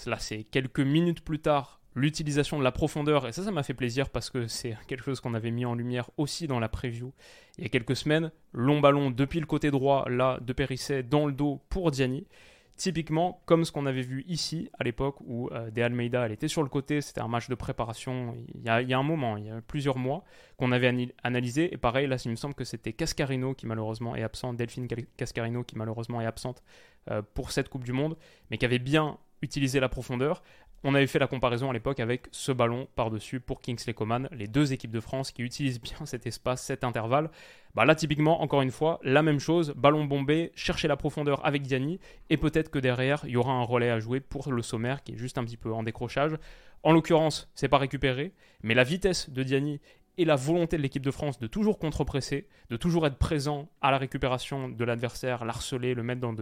là 0.07 0.19
c'est 0.19 0.45
quelques 0.45 0.81
minutes 0.81 1.23
plus 1.23 1.39
tard, 1.39 1.81
l'utilisation 1.95 2.59
de 2.59 2.65
la 2.65 2.73
profondeur, 2.73 3.27
et 3.27 3.33
ça 3.33 3.43
ça 3.43 3.51
m'a 3.51 3.63
fait 3.63 3.75
plaisir 3.75 4.11
parce 4.11 4.29
que 4.29 4.47
c'est 4.47 4.77
quelque 4.87 5.05
chose 5.05 5.21
qu'on 5.21 5.35
avait 5.35 5.51
mis 5.51 5.65
en 5.65 5.75
lumière 5.75 6.11
aussi 6.19 6.47
dans 6.47 6.61
la 6.61 6.69
preview 6.69 7.13
il 7.57 7.65
y 7.65 7.67
a 7.67 7.71
quelques 7.71 7.97
semaines. 7.97 8.31
Long 8.53 8.81
ballon 8.81 9.11
depuis 9.11 9.41
le 9.41 9.47
côté 9.47 9.71
droit, 9.71 10.07
là, 10.09 10.39
de 10.43 10.53
Périsset 10.53 11.03
dans 11.03 11.27
le 11.27 11.33
dos 11.33 11.63
pour 11.71 11.91
Diani. 11.91 12.27
Typiquement, 12.77 13.41
comme 13.47 13.65
ce 13.65 13.73
qu'on 13.73 13.87
avait 13.87 14.03
vu 14.03 14.23
ici 14.29 14.69
à 14.79 14.85
l'époque 14.85 15.17
où 15.23 15.49
euh, 15.51 15.71
De 15.71 15.81
Almeida 15.81 16.27
elle 16.27 16.33
était 16.33 16.49
sur 16.49 16.63
le 16.63 16.69
côté, 16.69 17.01
c'était 17.01 17.23
un 17.23 17.29
match 17.29 17.49
de 17.49 17.55
préparation 17.55 18.35
il 18.55 18.63
y, 18.63 18.69
a, 18.69 18.99
un 18.99 19.03
moment, 19.03 19.39
il 19.39 19.47
y 19.47 19.51
a 19.51 19.63
plusieurs 19.63 19.97
mois, 19.97 20.25
qu'on 20.59 20.73
avait 20.73 21.15
analysé. 21.23 21.73
Et 21.73 21.79
pareil, 21.79 22.07
là, 22.07 22.17
il 22.23 22.31
me 22.31 22.37
semble 22.37 22.55
que 22.55 22.65
c'était 22.65 22.93
Cascarino 22.93 23.55
qui 23.55 23.67
malheureusement 23.67 24.15
est 24.15 24.23
absent, 24.23 24.53
Delphine 24.53 24.89
Cascarino 25.17 25.65
qui 25.65 25.79
malheureusement 25.79 26.21
est 26.21 26.27
absente 26.27 26.63
euh, 27.11 27.23
pour 27.35 27.51
cette 27.51 27.71
Coupe 27.71 27.85
du 27.85 27.93
Monde, 27.93 28.17
mais 28.51 28.59
qui 28.59 28.67
avait 28.67 28.79
bien 28.79 29.19
utilisé 29.41 29.81
la 29.81 29.89
profondeur. 29.89 30.43
On 30.85 30.95
avait 30.95 31.07
fait 31.07 31.19
la 31.19 31.27
comparaison 31.27 31.71
à 31.71 31.73
l'époque 31.73 32.01
avec 32.01 32.27
ce 32.31 32.53
ballon 32.53 32.87
par-dessus 32.95 33.41
pour 33.41 33.61
Kingsley 33.61 33.95
Coman, 33.95 34.29
les 34.31 34.47
deux 34.47 34.73
équipes 34.73 34.91
de 34.91 35.01
France 35.01 35.33
qui 35.33 35.43
utilisent 35.43 35.81
bien 35.81 35.97
cet 36.05 36.27
espace, 36.27 36.63
cet 36.63 36.85
intervalle. 36.85 37.31
Bah 37.75 37.85
là, 37.85 37.95
typiquement, 37.95 38.43
encore 38.43 38.63
une 38.63 38.71
fois, 38.71 39.01
la 39.03 39.23
même 39.23 39.41
chose, 39.41 39.73
ballon 39.77 40.05
bombé, 40.05 40.53
chercher 40.55 40.89
la 40.89 40.97
profondeur 40.97 41.45
avec 41.45 41.63
Diani, 41.63 41.99
et 42.31 42.37
peut-être 42.37 42.71
que 42.71 42.79
derrière, 42.79 43.23
il 43.25 43.31
y 43.31 43.37
aura 43.37 43.53
un 43.53 43.63
relais 43.63 43.91
à 43.91 44.01
jouer 44.01 44.21
pour 44.21 44.53
le 44.53 44.63
sommaire 44.63 45.03
qui 45.03 45.13
est 45.13 45.17
juste 45.17 45.39
un 45.39 45.45
petit 45.45 45.57
peu 45.57 45.73
en 45.73 45.83
décrochage. 45.83 46.37
En 46.83 46.93
l'occurrence, 46.93 47.51
c'est 47.55 47.69
pas 47.69 47.79
récupéré, 47.79 48.33
mais 48.63 48.75
la 48.75 48.85
vitesse 48.85 49.31
de 49.31 49.43
Diani 49.43 49.81
et 50.19 50.25
la 50.25 50.37
volonté 50.37 50.77
de 50.77 50.83
l'équipe 50.83 51.05
de 51.05 51.11
France 51.11 51.39
de 51.39 51.47
toujours 51.47 51.79
contre-presser, 51.79 52.47
de 52.71 52.77
toujours 52.77 53.07
être 53.07 53.19
présent 53.19 53.69
à 53.83 53.91
la 53.91 53.99
récupération 53.99 54.69
de 54.69 54.85
l'adversaire, 54.85 55.45
l'harceler, 55.45 55.95
le 55.95 56.03
mettre 56.03 56.21
dans 56.21 56.35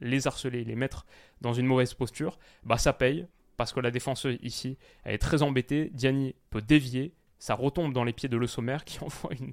les 0.00 0.26
harceler, 0.26 0.64
les 0.64 0.76
mettre 0.76 1.06
dans 1.40 1.52
une 1.52 1.66
mauvaise 1.66 1.94
posture, 1.94 2.38
bah 2.64 2.78
ça 2.78 2.92
paye 2.92 3.26
parce 3.56 3.72
que 3.72 3.80
la 3.80 3.90
défenseuse 3.90 4.38
ici, 4.42 4.78
elle 5.04 5.14
est 5.14 5.18
très 5.18 5.42
embêtée. 5.42 5.90
Diani 5.92 6.34
peut 6.50 6.62
dévier, 6.62 7.14
ça 7.38 7.54
retombe 7.54 7.92
dans 7.92 8.04
les 8.04 8.12
pieds 8.12 8.28
de 8.28 8.36
Le 8.36 8.46
Sommer 8.46 8.78
qui 8.84 8.98
envoie 9.04 9.32
une, 9.34 9.52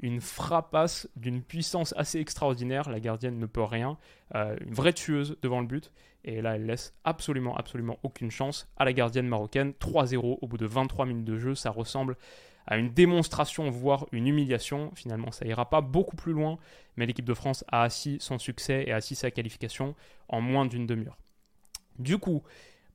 une 0.00 0.20
d'une 1.16 1.42
puissance 1.42 1.94
assez 1.96 2.18
extraordinaire. 2.18 2.88
La 2.90 3.00
gardienne 3.00 3.38
ne 3.38 3.46
peut 3.46 3.62
rien. 3.62 3.98
Euh, 4.34 4.56
une 4.60 4.74
vraie 4.74 4.92
tueuse 4.92 5.36
devant 5.42 5.60
le 5.60 5.66
but. 5.66 5.92
Et 6.24 6.42
là, 6.42 6.56
elle 6.56 6.66
laisse 6.66 6.94
absolument, 7.04 7.56
absolument 7.56 7.98
aucune 8.02 8.30
chance 8.30 8.68
à 8.76 8.84
la 8.84 8.92
gardienne 8.92 9.28
marocaine. 9.28 9.72
3-0 9.80 10.38
au 10.40 10.46
bout 10.46 10.58
de 10.58 10.66
23 10.66 11.06
minutes 11.06 11.24
de 11.24 11.38
jeu. 11.38 11.54
Ça 11.54 11.70
ressemble 11.70 12.16
à 12.66 12.78
une 12.78 12.92
démonstration, 12.92 13.70
voire 13.70 14.06
une 14.12 14.26
humiliation. 14.26 14.90
Finalement, 14.94 15.30
ça 15.30 15.46
ira 15.46 15.70
pas 15.70 15.80
beaucoup 15.80 16.16
plus 16.16 16.32
loin. 16.32 16.58
Mais 16.96 17.06
l'équipe 17.06 17.24
de 17.24 17.34
France 17.34 17.64
a 17.68 17.82
assis 17.82 18.18
son 18.20 18.38
succès 18.38 18.84
et 18.86 18.92
assis 18.92 19.14
sa 19.14 19.30
qualification 19.30 19.94
en 20.28 20.40
moins 20.40 20.66
d'une 20.66 20.86
demi-heure. 20.86 21.18
Du 21.98 22.18
coup, 22.18 22.42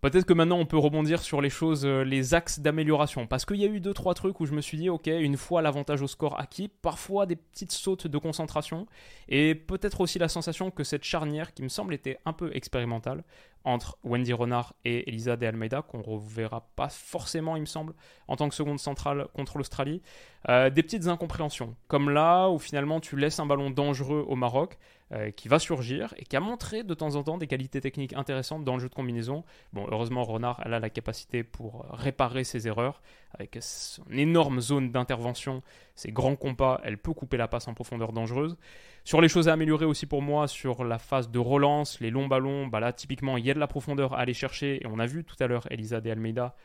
Peut-être 0.02 0.26
que 0.26 0.34
maintenant 0.34 0.58
on 0.58 0.66
peut 0.66 0.80
rebondir 0.80 1.22
sur 1.22 1.42
les 1.42 1.52
choses, 1.52 1.86
euh, 1.86 2.04
les 2.04 2.34
axes 2.34 2.60
d'amélioration. 2.60 3.28
Parce 3.28 3.46
qu'il 3.46 3.58
y 3.58 3.66
a 3.66 3.68
eu 3.68 3.80
deux 3.80 3.94
trois 3.94 4.16
trucs 4.16 4.40
où 4.40 4.48
je 4.48 4.54
me 4.54 4.62
suis 4.62 4.78
dit, 4.78 4.90
ok, 4.90 5.06
une 5.06 5.38
fois 5.38 5.62
l'avantage 5.62 6.02
au 6.02 6.08
score 6.08 6.40
acquis, 6.40 6.70
parfois 6.70 7.28
des 7.28 7.36
petites 7.36 7.72
sautes 7.72 8.08
de 8.08 8.18
concentration, 8.18 8.88
et 9.30 9.54
peut-être 9.54 10.02
aussi 10.02 10.18
la 10.18 10.28
sensation 10.28 10.72
que 10.72 10.84
cette 10.84 11.04
charnière, 11.04 11.54
qui 11.54 11.62
me 11.62 11.70
semble 11.70 11.94
était 11.94 12.18
un 12.26 12.34
peu 12.34 12.50
expérimentale, 12.56 13.24
entre 13.64 13.98
Wendy 14.04 14.34
Renard 14.34 14.74
et 14.86 15.10
Elisa 15.10 15.36
de 15.38 15.46
Almeida, 15.46 15.82
qu'on 15.82 16.00
ne 16.00 16.04
reverra 16.04 16.68
pas 16.76 16.90
forcément, 16.90 17.56
il 17.56 17.62
me 17.62 17.66
semble, 17.66 17.94
en 18.28 18.36
tant 18.36 18.50
que 18.50 18.56
seconde 18.56 18.80
centrale 18.80 19.28
contre 19.34 19.58
l'Australie, 19.58 20.02
euh, 20.50 20.70
des 20.70 20.84
petites 20.84 21.08
incompréhensions. 21.08 21.76
Comme 21.88 22.10
là 22.10 22.50
où 22.50 22.60
finalement 22.60 23.00
tu 23.00 23.16
laisses 23.16 23.40
un 23.40 23.46
ballon 23.46 23.70
dangereux 23.70 24.26
au 24.28 24.36
Maroc, 24.36 24.78
euh, 25.14 25.30
qui 25.30 25.50
va 25.50 25.60
surgir 25.60 26.14
et 26.18 26.24
qui 26.24 26.38
a 26.38 26.40
montré 26.40 26.84
de 26.84 26.94
temps 26.94 27.16
en 27.16 27.24
temps 27.24 27.38
des 27.38 27.48
qualités 27.48 27.82
techniques 27.82 28.14
intéressantes 28.14 28.64
dans 28.64 28.76
le 28.76 28.80
jeu 28.80 28.88
de 28.88 28.94
combinaison. 28.94 29.44
Bon, 29.74 29.86
heureusement, 29.92 30.24
Renard, 30.24 30.62
elle 30.66 30.74
a 30.74 30.80
la 30.80 30.90
capacité 30.90 31.44
pour 31.44 31.86
réparer 31.90 32.46
ses 32.46 32.68
erreurs. 32.68 33.02
Avec 33.34 33.58
son 33.62 34.04
énorme 34.12 34.62
zone 34.62 34.92
d'intervention, 34.92 35.62
ses 35.96 36.12
grands 36.12 36.36
compas, 36.36 36.82
elle 36.84 36.98
peut 36.98 37.14
couper 37.14 37.38
la 37.38 37.48
passe 37.48 37.68
en 37.68 37.74
profondeur 37.74 38.12
dangereuse. 38.12 38.58
Sur 39.04 39.22
les 39.22 39.30
choses 39.30 39.50
à 39.50 39.54
améliorer 39.54 39.86
aussi 39.86 40.06
pour 40.06 40.22
moi, 40.22 40.48
sur 40.48 40.84
la 40.84 41.00
phase 41.00 41.32
de 41.32 41.40
relance, 41.40 42.00
les 42.02 42.12
longs 42.12 42.28
ballons, 42.28 42.68
bah 42.68 42.80
là, 42.80 42.94
typiquement, 42.94 43.38
il 43.38 43.46
y 43.46 43.52
a 43.52 43.54
de 43.54 43.60
la 43.60 43.68
profondeur 43.68 44.14
à 44.14 44.20
aller 44.20 44.34
chercher. 44.34 44.84
Et 44.84 44.88
on 44.88 45.00
a 45.00 45.06
vu 45.06 45.24
tout 45.24 45.36
à 45.40 45.48
l'heure 45.48 45.66
Elisa 45.72 46.02
de 46.02 46.10
Almeida 46.10 46.56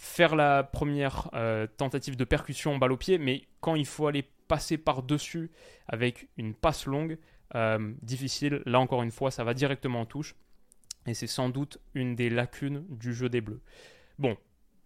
faire 0.00 0.34
la 0.34 0.62
première 0.62 1.28
euh, 1.34 1.66
tentative 1.76 2.16
de 2.16 2.24
percussion 2.24 2.78
balle 2.78 2.92
au 2.92 2.96
pied, 2.96 3.18
mais 3.18 3.44
quand 3.60 3.74
il 3.74 3.84
faut 3.84 4.06
aller 4.06 4.24
passer 4.48 4.78
par-dessus 4.78 5.50
avec 5.88 6.28
une 6.38 6.54
passe 6.54 6.86
longue, 6.86 7.18
euh, 7.54 7.92
difficile. 8.00 8.62
Là 8.64 8.80
encore 8.80 9.02
une 9.02 9.10
fois, 9.10 9.30
ça 9.30 9.44
va 9.44 9.52
directement 9.52 10.00
en 10.00 10.06
touche. 10.06 10.34
Et 11.06 11.14
c'est 11.14 11.26
sans 11.26 11.50
doute 11.50 11.78
une 11.94 12.14
des 12.14 12.30
lacunes 12.30 12.84
du 12.88 13.14
jeu 13.14 13.28
des 13.28 13.42
Bleus. 13.42 13.60
Bon, 14.18 14.36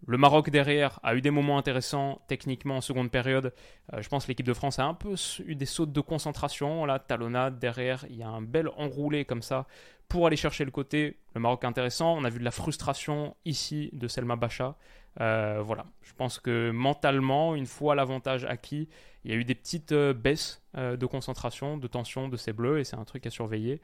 le 0.06 0.18
Maroc 0.18 0.50
derrière 0.50 1.00
a 1.02 1.14
eu 1.14 1.20
des 1.20 1.30
moments 1.30 1.58
intéressants 1.58 2.20
techniquement 2.28 2.76
en 2.76 2.80
seconde 2.80 3.11
période. 3.11 3.54
Euh, 3.92 4.02
je 4.02 4.08
pense 4.08 4.25
que 4.25 4.28
l'équipe 4.28 4.46
de 4.46 4.52
France 4.52 4.78
a 4.78 4.84
un 4.84 4.94
peu 4.94 5.14
eu 5.46 5.54
des 5.54 5.66
sautes 5.66 5.92
de 5.92 6.00
concentration. 6.00 6.84
Là, 6.84 6.99
talonnade 6.99 7.58
derrière, 7.58 8.04
il 8.11 8.16
y 8.16 8.23
a 8.23 8.28
un 8.28 8.42
bel 8.42 8.68
enroulé 8.76 9.25
comme 9.25 9.42
ça 9.42 9.66
pour 10.08 10.26
aller 10.26 10.37
chercher 10.37 10.64
le 10.64 10.70
côté. 10.70 11.16
Le 11.34 11.40
Maroc 11.40 11.64
intéressant. 11.64 12.14
On 12.16 12.25
a 12.25 12.28
vu 12.28 12.38
de 12.38 12.44
la 12.44 12.50
frustration 12.50 13.34
ici 13.44 13.90
de 13.92 14.06
Selma 14.08 14.37
Bacha. 14.37 14.76
voilà, 15.16 15.87
je 16.02 16.12
pense 16.12 16.38
que 16.38 16.70
mentalement, 16.70 17.54
une 17.54 17.66
fois 17.66 17.94
l'avantage 17.94 18.44
acquis, 18.44 18.88
il 19.25 19.30
y 19.30 19.34
a 19.34 19.37
eu 19.37 19.44
des 19.44 19.54
petites 19.54 19.94
baisses 19.94 20.62
de 20.76 21.06
concentration, 21.06 21.78
de 21.78 21.87
tension 21.87 22.28
de 22.28 22.37
ces 22.37 22.52
bleus, 22.52 22.80
et 22.80 22.84
c'est 22.84 22.96
un 22.96 23.04
truc 23.04 23.26
à 23.26 23.30
surveiller. 23.30 23.80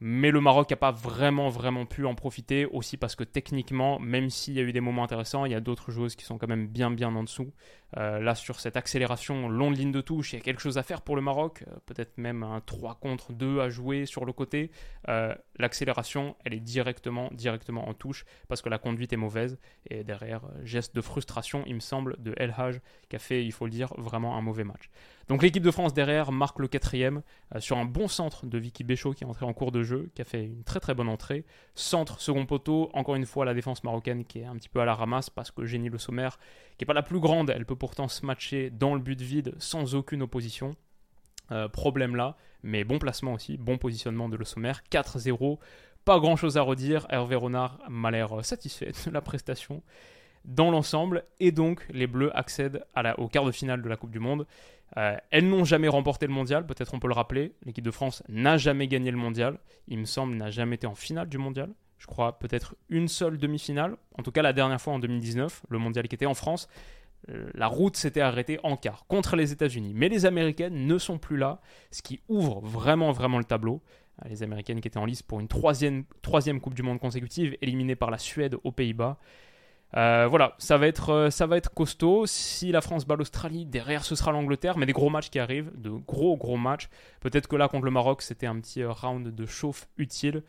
Mais 0.00 0.30
le 0.30 0.42
Maroc 0.42 0.68
n'a 0.68 0.76
pas 0.76 0.90
vraiment, 0.90 1.48
vraiment 1.48 1.86
pu 1.86 2.04
en 2.04 2.14
profiter, 2.14 2.66
aussi 2.66 2.98
parce 2.98 3.16
que 3.16 3.24
techniquement, 3.24 3.98
même 3.98 4.28
s'il 4.28 4.52
y 4.52 4.58
a 4.58 4.62
eu 4.62 4.72
des 4.72 4.82
moments 4.82 5.02
intéressants, 5.02 5.46
il 5.46 5.52
y 5.52 5.54
a 5.54 5.60
d'autres 5.60 5.90
joueuses 5.90 6.16
qui 6.16 6.26
sont 6.26 6.36
quand 6.36 6.48
même 6.48 6.66
bien, 6.66 6.90
bien 6.90 7.14
en 7.14 7.22
dessous. 7.22 7.50
Euh, 7.96 8.18
là, 8.18 8.34
sur 8.34 8.60
cette 8.60 8.76
accélération 8.76 9.48
long 9.48 9.70
de 9.70 9.76
ligne 9.76 9.92
de 9.92 10.02
touche, 10.02 10.34
il 10.34 10.36
y 10.36 10.38
a 10.38 10.42
quelque 10.42 10.60
chose 10.60 10.76
à 10.76 10.82
faire 10.82 11.00
pour 11.00 11.16
le 11.16 11.22
Maroc, 11.22 11.64
euh, 11.66 11.76
peut-être 11.86 12.18
même 12.18 12.42
un 12.42 12.60
3 12.60 12.96
contre 12.96 13.32
2 13.32 13.60
à 13.60 13.70
jouer 13.70 14.04
sur 14.04 14.26
le 14.26 14.34
côté. 14.34 14.70
Euh, 15.08 15.34
l'accélération, 15.58 16.36
elle 16.44 16.52
est 16.52 16.60
directement, 16.60 17.30
directement 17.32 17.88
en 17.88 17.94
touche, 17.94 18.26
parce 18.48 18.60
que 18.60 18.68
la 18.68 18.78
conduite 18.78 19.14
est 19.14 19.18
mauvaise. 19.18 19.58
Et 19.88 20.04
derrière, 20.04 20.42
geste 20.62 20.94
de 20.94 21.00
frustration, 21.00 21.64
il 21.66 21.74
me 21.74 21.80
semble, 21.80 22.16
de 22.18 22.34
El 22.36 22.54
Haj, 22.54 22.80
qui 23.08 23.16
a 23.16 23.18
fait, 23.18 23.46
il 23.46 23.52
faut 23.52 23.64
le 23.64 23.70
dire, 23.70 23.94
vraiment 23.96 24.36
un 24.36 24.42
mauvais 24.42 24.64
match. 24.64 24.90
Donc 25.28 25.42
l'équipe 25.42 25.62
de 25.62 25.70
France 25.72 25.92
derrière 25.92 26.30
marque 26.30 26.60
le 26.60 26.68
quatrième 26.68 27.22
sur 27.58 27.78
un 27.78 27.84
bon 27.84 28.06
centre 28.06 28.46
de 28.46 28.58
Vicky 28.58 28.84
Béchaud 28.84 29.12
qui 29.12 29.24
est 29.24 29.26
entré 29.26 29.44
en 29.44 29.52
cours 29.52 29.72
de 29.72 29.82
jeu, 29.82 30.08
qui 30.14 30.22
a 30.22 30.24
fait 30.24 30.44
une 30.44 30.62
très 30.62 30.78
très 30.78 30.94
bonne 30.94 31.08
entrée. 31.08 31.44
Centre, 31.74 32.20
second 32.20 32.46
poteau, 32.46 32.90
encore 32.94 33.16
une 33.16 33.26
fois 33.26 33.44
la 33.44 33.52
défense 33.52 33.82
marocaine 33.82 34.24
qui 34.24 34.38
est 34.38 34.44
un 34.44 34.54
petit 34.54 34.68
peu 34.68 34.80
à 34.80 34.84
la 34.84 34.94
ramasse 34.94 35.28
parce 35.28 35.50
que 35.50 35.64
Génie 35.64 35.88
Le 35.88 35.98
Sommer, 35.98 36.28
qui 36.78 36.84
n'est 36.84 36.86
pas 36.86 36.94
la 36.94 37.02
plus 37.02 37.18
grande, 37.18 37.50
elle 37.50 37.66
peut 37.66 37.74
pourtant 37.74 38.06
se 38.06 38.24
matcher 38.24 38.70
dans 38.70 38.94
le 38.94 39.00
but 39.00 39.20
vide 39.20 39.54
sans 39.58 39.96
aucune 39.96 40.22
opposition. 40.22 40.76
Euh, 41.52 41.68
problème 41.68 42.16
là, 42.16 42.36
mais 42.62 42.84
bon 42.84 42.98
placement 42.98 43.34
aussi, 43.34 43.56
bon 43.56 43.78
positionnement 43.78 44.28
de 44.28 44.36
Le 44.36 44.44
Sommer. 44.44 44.72
4-0, 44.90 45.58
pas 46.04 46.20
grand 46.20 46.36
chose 46.36 46.56
à 46.56 46.62
redire. 46.62 47.06
Hervé 47.10 47.34
Renard 47.34 47.80
m'a 47.88 48.12
l'air 48.12 48.44
satisfait 48.44 48.92
de 49.06 49.10
la 49.10 49.20
prestation 49.20 49.82
dans 50.46 50.70
l'ensemble, 50.70 51.24
et 51.40 51.52
donc 51.52 51.86
les 51.90 52.06
Bleus 52.06 52.36
accèdent 52.36 52.84
au 53.18 53.28
quart 53.28 53.44
de 53.44 53.52
finale 53.52 53.82
de 53.82 53.88
la 53.88 53.96
Coupe 53.96 54.10
du 54.10 54.20
Monde. 54.20 54.46
Euh, 54.96 55.16
elles 55.30 55.48
n'ont 55.48 55.64
jamais 55.64 55.88
remporté 55.88 56.26
le 56.26 56.32
mondial, 56.32 56.64
peut-être 56.66 56.94
on 56.94 57.00
peut 57.00 57.08
le 57.08 57.14
rappeler. 57.14 57.52
L'équipe 57.64 57.84
de 57.84 57.90
France 57.90 58.22
n'a 58.28 58.56
jamais 58.56 58.86
gagné 58.88 59.10
le 59.10 59.16
mondial. 59.16 59.58
Il 59.88 59.98
me 59.98 60.04
semble 60.04 60.36
n'a 60.36 60.50
jamais 60.50 60.76
été 60.76 60.86
en 60.86 60.94
finale 60.94 61.28
du 61.28 61.38
mondial. 61.38 61.70
Je 61.98 62.06
crois 62.06 62.38
peut-être 62.38 62.76
une 62.88 63.08
seule 63.08 63.38
demi-finale. 63.38 63.96
En 64.16 64.22
tout 64.22 64.30
cas, 64.30 64.42
la 64.42 64.52
dernière 64.52 64.80
fois 64.80 64.92
en 64.92 64.98
2019, 64.98 65.64
le 65.68 65.78
mondial 65.78 66.08
qui 66.08 66.14
était 66.14 66.26
en 66.26 66.34
France. 66.34 66.68
Euh, 67.30 67.50
la 67.54 67.66
route 67.66 67.96
s'était 67.96 68.20
arrêtée 68.20 68.60
en 68.62 68.76
quart 68.76 69.06
contre 69.08 69.34
les 69.34 69.50
États-Unis. 69.50 69.92
Mais 69.94 70.08
les 70.08 70.26
Américaines 70.26 70.86
ne 70.86 70.98
sont 70.98 71.18
plus 71.18 71.36
là, 71.36 71.60
ce 71.90 72.02
qui 72.02 72.20
ouvre 72.28 72.60
vraiment, 72.60 73.10
vraiment 73.10 73.38
le 73.38 73.44
tableau. 73.44 73.82
Euh, 74.24 74.28
les 74.28 74.42
Américaines 74.42 74.80
qui 74.80 74.88
étaient 74.88 74.98
en 74.98 75.06
lice 75.06 75.22
pour 75.22 75.40
une 75.40 75.48
troisième, 75.48 76.04
troisième 76.22 76.60
Coupe 76.60 76.74
du 76.74 76.82
Monde 76.82 77.00
consécutive, 77.00 77.56
éliminées 77.62 77.96
par 77.96 78.10
la 78.10 78.18
Suède 78.18 78.56
aux 78.62 78.72
Pays-Bas. 78.72 79.18
Euh, 79.94 80.26
voilà, 80.28 80.54
ça 80.58 80.76
va, 80.78 80.86
être, 80.86 81.10
euh, 81.10 81.30
ça 81.30 81.46
va 81.46 81.56
être 81.56 81.72
costaud. 81.72 82.26
Si 82.26 82.72
la 82.72 82.80
France 82.80 83.06
bat 83.06 83.16
l'Australie, 83.16 83.64
derrière 83.64 84.04
ce 84.04 84.14
sera 84.14 84.32
l'Angleterre, 84.32 84.78
mais 84.78 84.86
des 84.86 84.92
gros 84.92 85.10
matchs 85.10 85.30
qui 85.30 85.38
arrivent, 85.38 85.70
de 85.76 85.90
gros 85.90 86.36
gros 86.36 86.56
matchs. 86.56 86.88
Peut-être 87.20 87.46
que 87.48 87.56
là 87.56 87.68
contre 87.68 87.84
le 87.84 87.90
Maroc, 87.90 88.22
c'était 88.22 88.46
un 88.46 88.58
petit 88.60 88.82
euh, 88.82 88.90
round 88.90 89.28
de 89.28 89.46
chauffe 89.46 89.88
utile, 89.96 90.42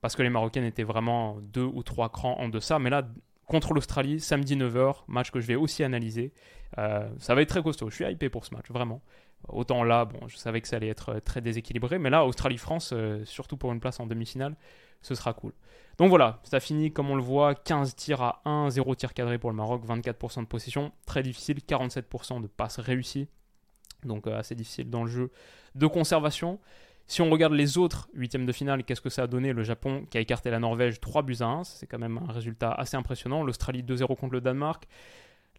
parce 0.00 0.14
que 0.14 0.22
les 0.22 0.30
Marocaines 0.30 0.64
étaient 0.64 0.82
vraiment 0.82 1.38
deux 1.40 1.64
ou 1.64 1.82
trois 1.82 2.10
crans 2.10 2.38
en 2.38 2.48
deçà. 2.48 2.78
Mais 2.78 2.90
là, 2.90 3.08
contre 3.46 3.72
l'Australie, 3.72 4.20
samedi 4.20 4.56
9h, 4.56 5.04
match 5.08 5.30
que 5.30 5.40
je 5.40 5.46
vais 5.46 5.56
aussi 5.56 5.84
analyser. 5.84 6.32
ça 6.76 7.34
va 7.34 7.42
être 7.42 7.48
très 7.48 7.62
costaud. 7.62 7.90
Je 7.90 7.96
suis 7.96 8.04
hypé 8.04 8.28
pour 8.28 8.44
ce 8.44 8.54
match, 8.54 8.66
vraiment. 8.70 9.02
Autant 9.48 9.82
là, 9.82 10.04
bon, 10.04 10.28
je 10.28 10.36
savais 10.36 10.60
que 10.60 10.68
ça 10.68 10.76
allait 10.76 10.88
être 10.88 11.18
très 11.20 11.40
déséquilibré, 11.40 11.98
mais 11.98 12.10
là, 12.10 12.24
Australie-France, 12.24 12.94
surtout 13.24 13.56
pour 13.56 13.72
une 13.72 13.80
place 13.80 13.98
en 14.00 14.06
demi-finale, 14.06 14.56
ce 15.02 15.14
sera 15.14 15.34
cool. 15.34 15.52
Donc 15.98 16.08
voilà, 16.08 16.40
ça 16.44 16.60
finit 16.60 16.92
comme 16.92 17.10
on 17.10 17.16
le 17.16 17.22
voit, 17.22 17.54
15 17.54 17.94
tirs 17.94 18.22
à 18.22 18.40
1, 18.44 18.70
0 18.70 18.94
tir 18.94 19.12
cadré 19.14 19.38
pour 19.38 19.50
le 19.50 19.56
Maroc, 19.56 19.84
24% 19.86 20.40
de 20.40 20.46
possession, 20.46 20.92
très 21.06 21.22
difficile, 21.22 21.58
47% 21.58 22.40
de 22.40 22.46
passes 22.46 22.78
réussies, 22.78 23.28
donc 24.04 24.26
euh, 24.26 24.38
assez 24.38 24.54
difficile 24.54 24.88
dans 24.88 25.04
le 25.04 25.10
jeu 25.10 25.30
de 25.74 25.86
conservation. 25.86 26.58
Si 27.06 27.20
on 27.20 27.28
regarde 27.30 27.52
les 27.52 27.78
autres 27.78 28.08
huitièmes 28.14 28.46
de 28.46 28.52
finale, 28.52 28.84
qu'est-ce 28.84 29.00
que 29.00 29.10
ça 29.10 29.24
a 29.24 29.26
donné? 29.26 29.52
Le 29.52 29.64
Japon 29.64 30.06
qui 30.08 30.16
a 30.16 30.20
écarté 30.20 30.50
la 30.50 30.60
Norvège 30.60 31.00
3 31.00 31.22
buts 31.22 31.36
à 31.40 31.46
1, 31.46 31.64
c'est 31.64 31.86
quand 31.86 31.98
même 31.98 32.18
un 32.26 32.32
résultat 32.32 32.72
assez 32.72 32.96
impressionnant. 32.96 33.42
L'Australie 33.42 33.82
2-0 33.82 34.16
contre 34.16 34.32
le 34.32 34.40
Danemark. 34.40 34.86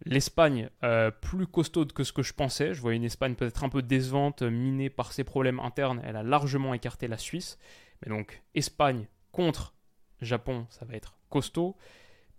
L'Espagne, 0.05 0.69
euh, 0.83 1.11
plus 1.11 1.47
costaude 1.47 1.93
que 1.93 2.03
ce 2.03 2.11
que 2.11 2.23
je 2.23 2.33
pensais. 2.33 2.73
Je 2.73 2.81
voyais 2.81 2.97
une 2.97 3.05
Espagne 3.05 3.35
peut-être 3.35 3.63
un 3.63 3.69
peu 3.69 3.81
décevante, 3.81 4.41
minée 4.41 4.89
par 4.89 5.13
ses 5.13 5.23
problèmes 5.23 5.59
internes. 5.59 6.01
Elle 6.03 6.17
a 6.17 6.23
largement 6.23 6.73
écarté 6.73 7.07
la 7.07 7.17
Suisse. 7.17 7.57
Mais 8.01 8.09
donc, 8.09 8.43
Espagne 8.53 9.07
contre 9.31 9.75
Japon, 10.21 10.67
ça 10.69 10.85
va 10.85 10.95
être 10.95 11.17
costaud. 11.29 11.77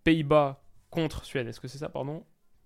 Pays-Bas 0.05 0.63
contre 0.91 1.25
Suède, 1.25 1.47
est-ce 1.49 1.61
que 1.61 1.69
c'est 1.69 1.79
ça, 1.79 1.89
pardon? 1.89 2.25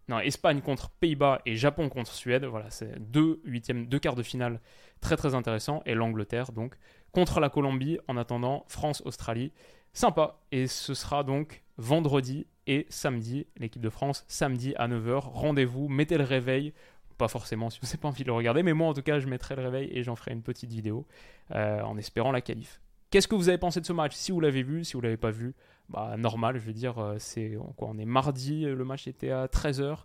Non, 0.09 0.19
Espagne 0.21 0.63
contre 0.63 0.91
Pays-Bas 0.91 1.43
et 1.47 1.55
Japon 1.55 1.89
contre 1.89 2.13
Suède. 2.13 2.45
Voilà, 2.45 2.71
c'est 2.71 2.99
deux 2.99 3.41
huitièmes, 3.45 3.87
deux 3.87 3.99
quarts 3.99 4.17
de 4.17 4.23
finale 4.23 4.61
très 5.01 5.17
très 5.17 5.35
intéressants. 5.35 5.83
Et 5.87 5.95
l'Angleterre, 5.95 6.51
donc, 6.51 6.75
contre 7.13 7.41
la 7.41 7.51
Colombie. 7.51 7.99
En 8.09 8.17
attendant, 8.17 8.65
France-Australie. 8.69 9.53
Sympa. 9.93 10.41
Et 10.51 10.67
ce 10.67 10.95
sera 10.95 11.23
donc 11.23 11.63
vendredi 11.77 12.47
et 12.69 12.87
samedi. 12.89 13.47
L'équipe 13.57 13.83
de 13.83 13.91
France, 13.91 14.25
samedi 14.29 14.75
à 14.77 14.87
9h. 14.87 15.21
Rendez-vous, 15.21 15.89
mettez 15.89 16.19
le 16.19 16.25
réveil 16.25 16.73
pas 17.19 17.29
forcément 17.29 17.69
si 17.69 17.81
vous 17.81 17.87
n'avez 17.89 17.99
pas 17.99 18.09
envie 18.09 18.23
de 18.23 18.29
le 18.29 18.33
regarder, 18.33 18.63
mais 18.63 18.73
moi 18.73 18.87
en 18.87 18.95
tout 18.95 19.03
cas 19.03 19.19
je 19.19 19.27
mettrai 19.27 19.57
le 19.57 19.63
réveil 19.63 19.91
et 19.93 20.05
j'en 20.05 20.15
ferai 20.15 20.33
une 20.33 20.43
petite 20.43 20.71
vidéo 20.71 21.05
euh, 21.51 21.83
en 21.83 21.99
espérant 21.99 22.31
la 22.31 22.41
qualif. 22.41 22.81
Qu'est-ce 23.11 23.27
que 23.27 23.35
vous 23.35 23.49
avez 23.49 23.59
pensé 23.59 23.81
de 23.81 23.87
ce 23.87 23.93
match? 23.93 24.15
Si 24.15 24.31
vous 24.31 24.41
l'avez 24.41 24.63
vu, 24.63 24.85
si 24.85 24.93
vous 24.93 25.01
l'avez 25.01 25.17
pas 25.17 25.33
vu, 25.33 25.55
bah 25.89 26.17
normal, 26.17 26.59
je 26.59 26.65
veux 26.65 26.73
dire, 26.73 26.99
euh, 26.99 27.17
c'est 27.19 27.59
quoi 27.77 27.89
On 27.91 27.99
est 27.99 28.05
mardi, 28.05 28.65
le 28.65 28.85
match 28.85 29.09
était 29.09 29.31
à 29.31 29.47
13h 29.47 30.05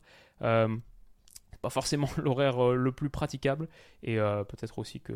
pas 1.63 1.69
forcément 1.69 2.09
l'horaire 2.17 2.63
euh, 2.63 2.75
le 2.75 2.91
plus 2.91 3.09
praticable. 3.09 3.67
Et 4.03 4.19
euh, 4.19 4.43
peut-être 4.43 4.77
aussi 4.77 4.99
que 4.99 5.13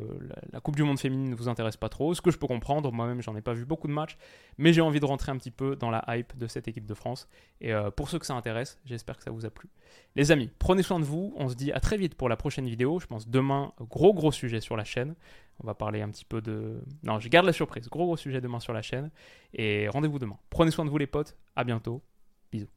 la, 0.51 0.59
Coupe 0.61 0.77
du 0.77 0.83
Monde 0.83 0.97
féminine 0.97 1.29
ne 1.29 1.35
vous 1.35 1.49
intéresse 1.49 1.77
pas 1.77 1.89
trop, 1.89 2.15
ce 2.15 2.21
que 2.21 2.31
je 2.31 2.39
peux 2.39 2.47
comprendre, 2.47 2.91
moi-même 2.91 3.21
j'en 3.21 3.35
ai 3.35 3.41
pas 3.41 3.53
vu 3.53 3.65
beaucoup 3.65 3.87
de 3.87 3.93
matchs, 3.93 4.17
mais 4.57 4.73
j'ai 4.73 4.81
envie 4.81 4.99
de 4.99 5.05
rentrer 5.05 5.31
un 5.31 5.37
petit 5.37 5.51
peu 5.51 5.75
dans 5.75 5.91
la 5.91 6.03
hype 6.07 6.35
de 6.37 6.47
cette 6.47 6.67
équipe 6.67 6.85
de 6.85 6.93
France. 6.93 7.27
Et 7.61 7.73
euh, 7.73 7.91
pour 7.91 8.09
ceux 8.09 8.17
que 8.17 8.25
ça 8.25 8.33
intéresse, 8.33 8.79
j'espère 8.85 9.17
que 9.17 9.23
ça 9.23 9.31
vous 9.31 9.45
a 9.45 9.49
plu. 9.49 9.69
Les 10.15 10.31
amis, 10.31 10.49
prenez 10.57 10.83
soin 10.83 10.99
de 10.99 11.05
vous, 11.05 11.33
on 11.35 11.49
se 11.49 11.55
dit 11.55 11.71
à 11.73 11.79
très 11.79 11.97
vite 11.97 12.15
pour 12.15 12.29
la 12.29 12.37
prochaine 12.37 12.65
vidéo, 12.65 12.99
je 12.99 13.07
pense 13.07 13.27
demain, 13.27 13.73
gros 13.81 14.13
gros 14.13 14.31
sujet 14.31 14.61
sur 14.61 14.77
la 14.77 14.85
chaîne, 14.85 15.15
on 15.61 15.67
va 15.67 15.73
parler 15.73 16.01
un 16.01 16.09
petit 16.09 16.25
peu 16.25 16.41
de... 16.41 16.81
Non, 17.03 17.19
je 17.19 17.27
garde 17.27 17.45
la 17.45 17.53
surprise, 17.53 17.89
gros 17.89 18.05
gros 18.05 18.17
sujet 18.17 18.39
demain 18.39 18.59
sur 18.59 18.73
la 18.73 18.81
chaîne. 18.81 19.11
Et 19.53 19.87
rendez-vous 19.89 20.19
demain. 20.19 20.37
Prenez 20.49 20.71
soin 20.71 20.85
de 20.85 20.89
vous 20.89 20.97
les 20.97 21.07
potes, 21.07 21.35
à 21.55 21.63
bientôt, 21.63 22.03
bisous. 22.51 22.76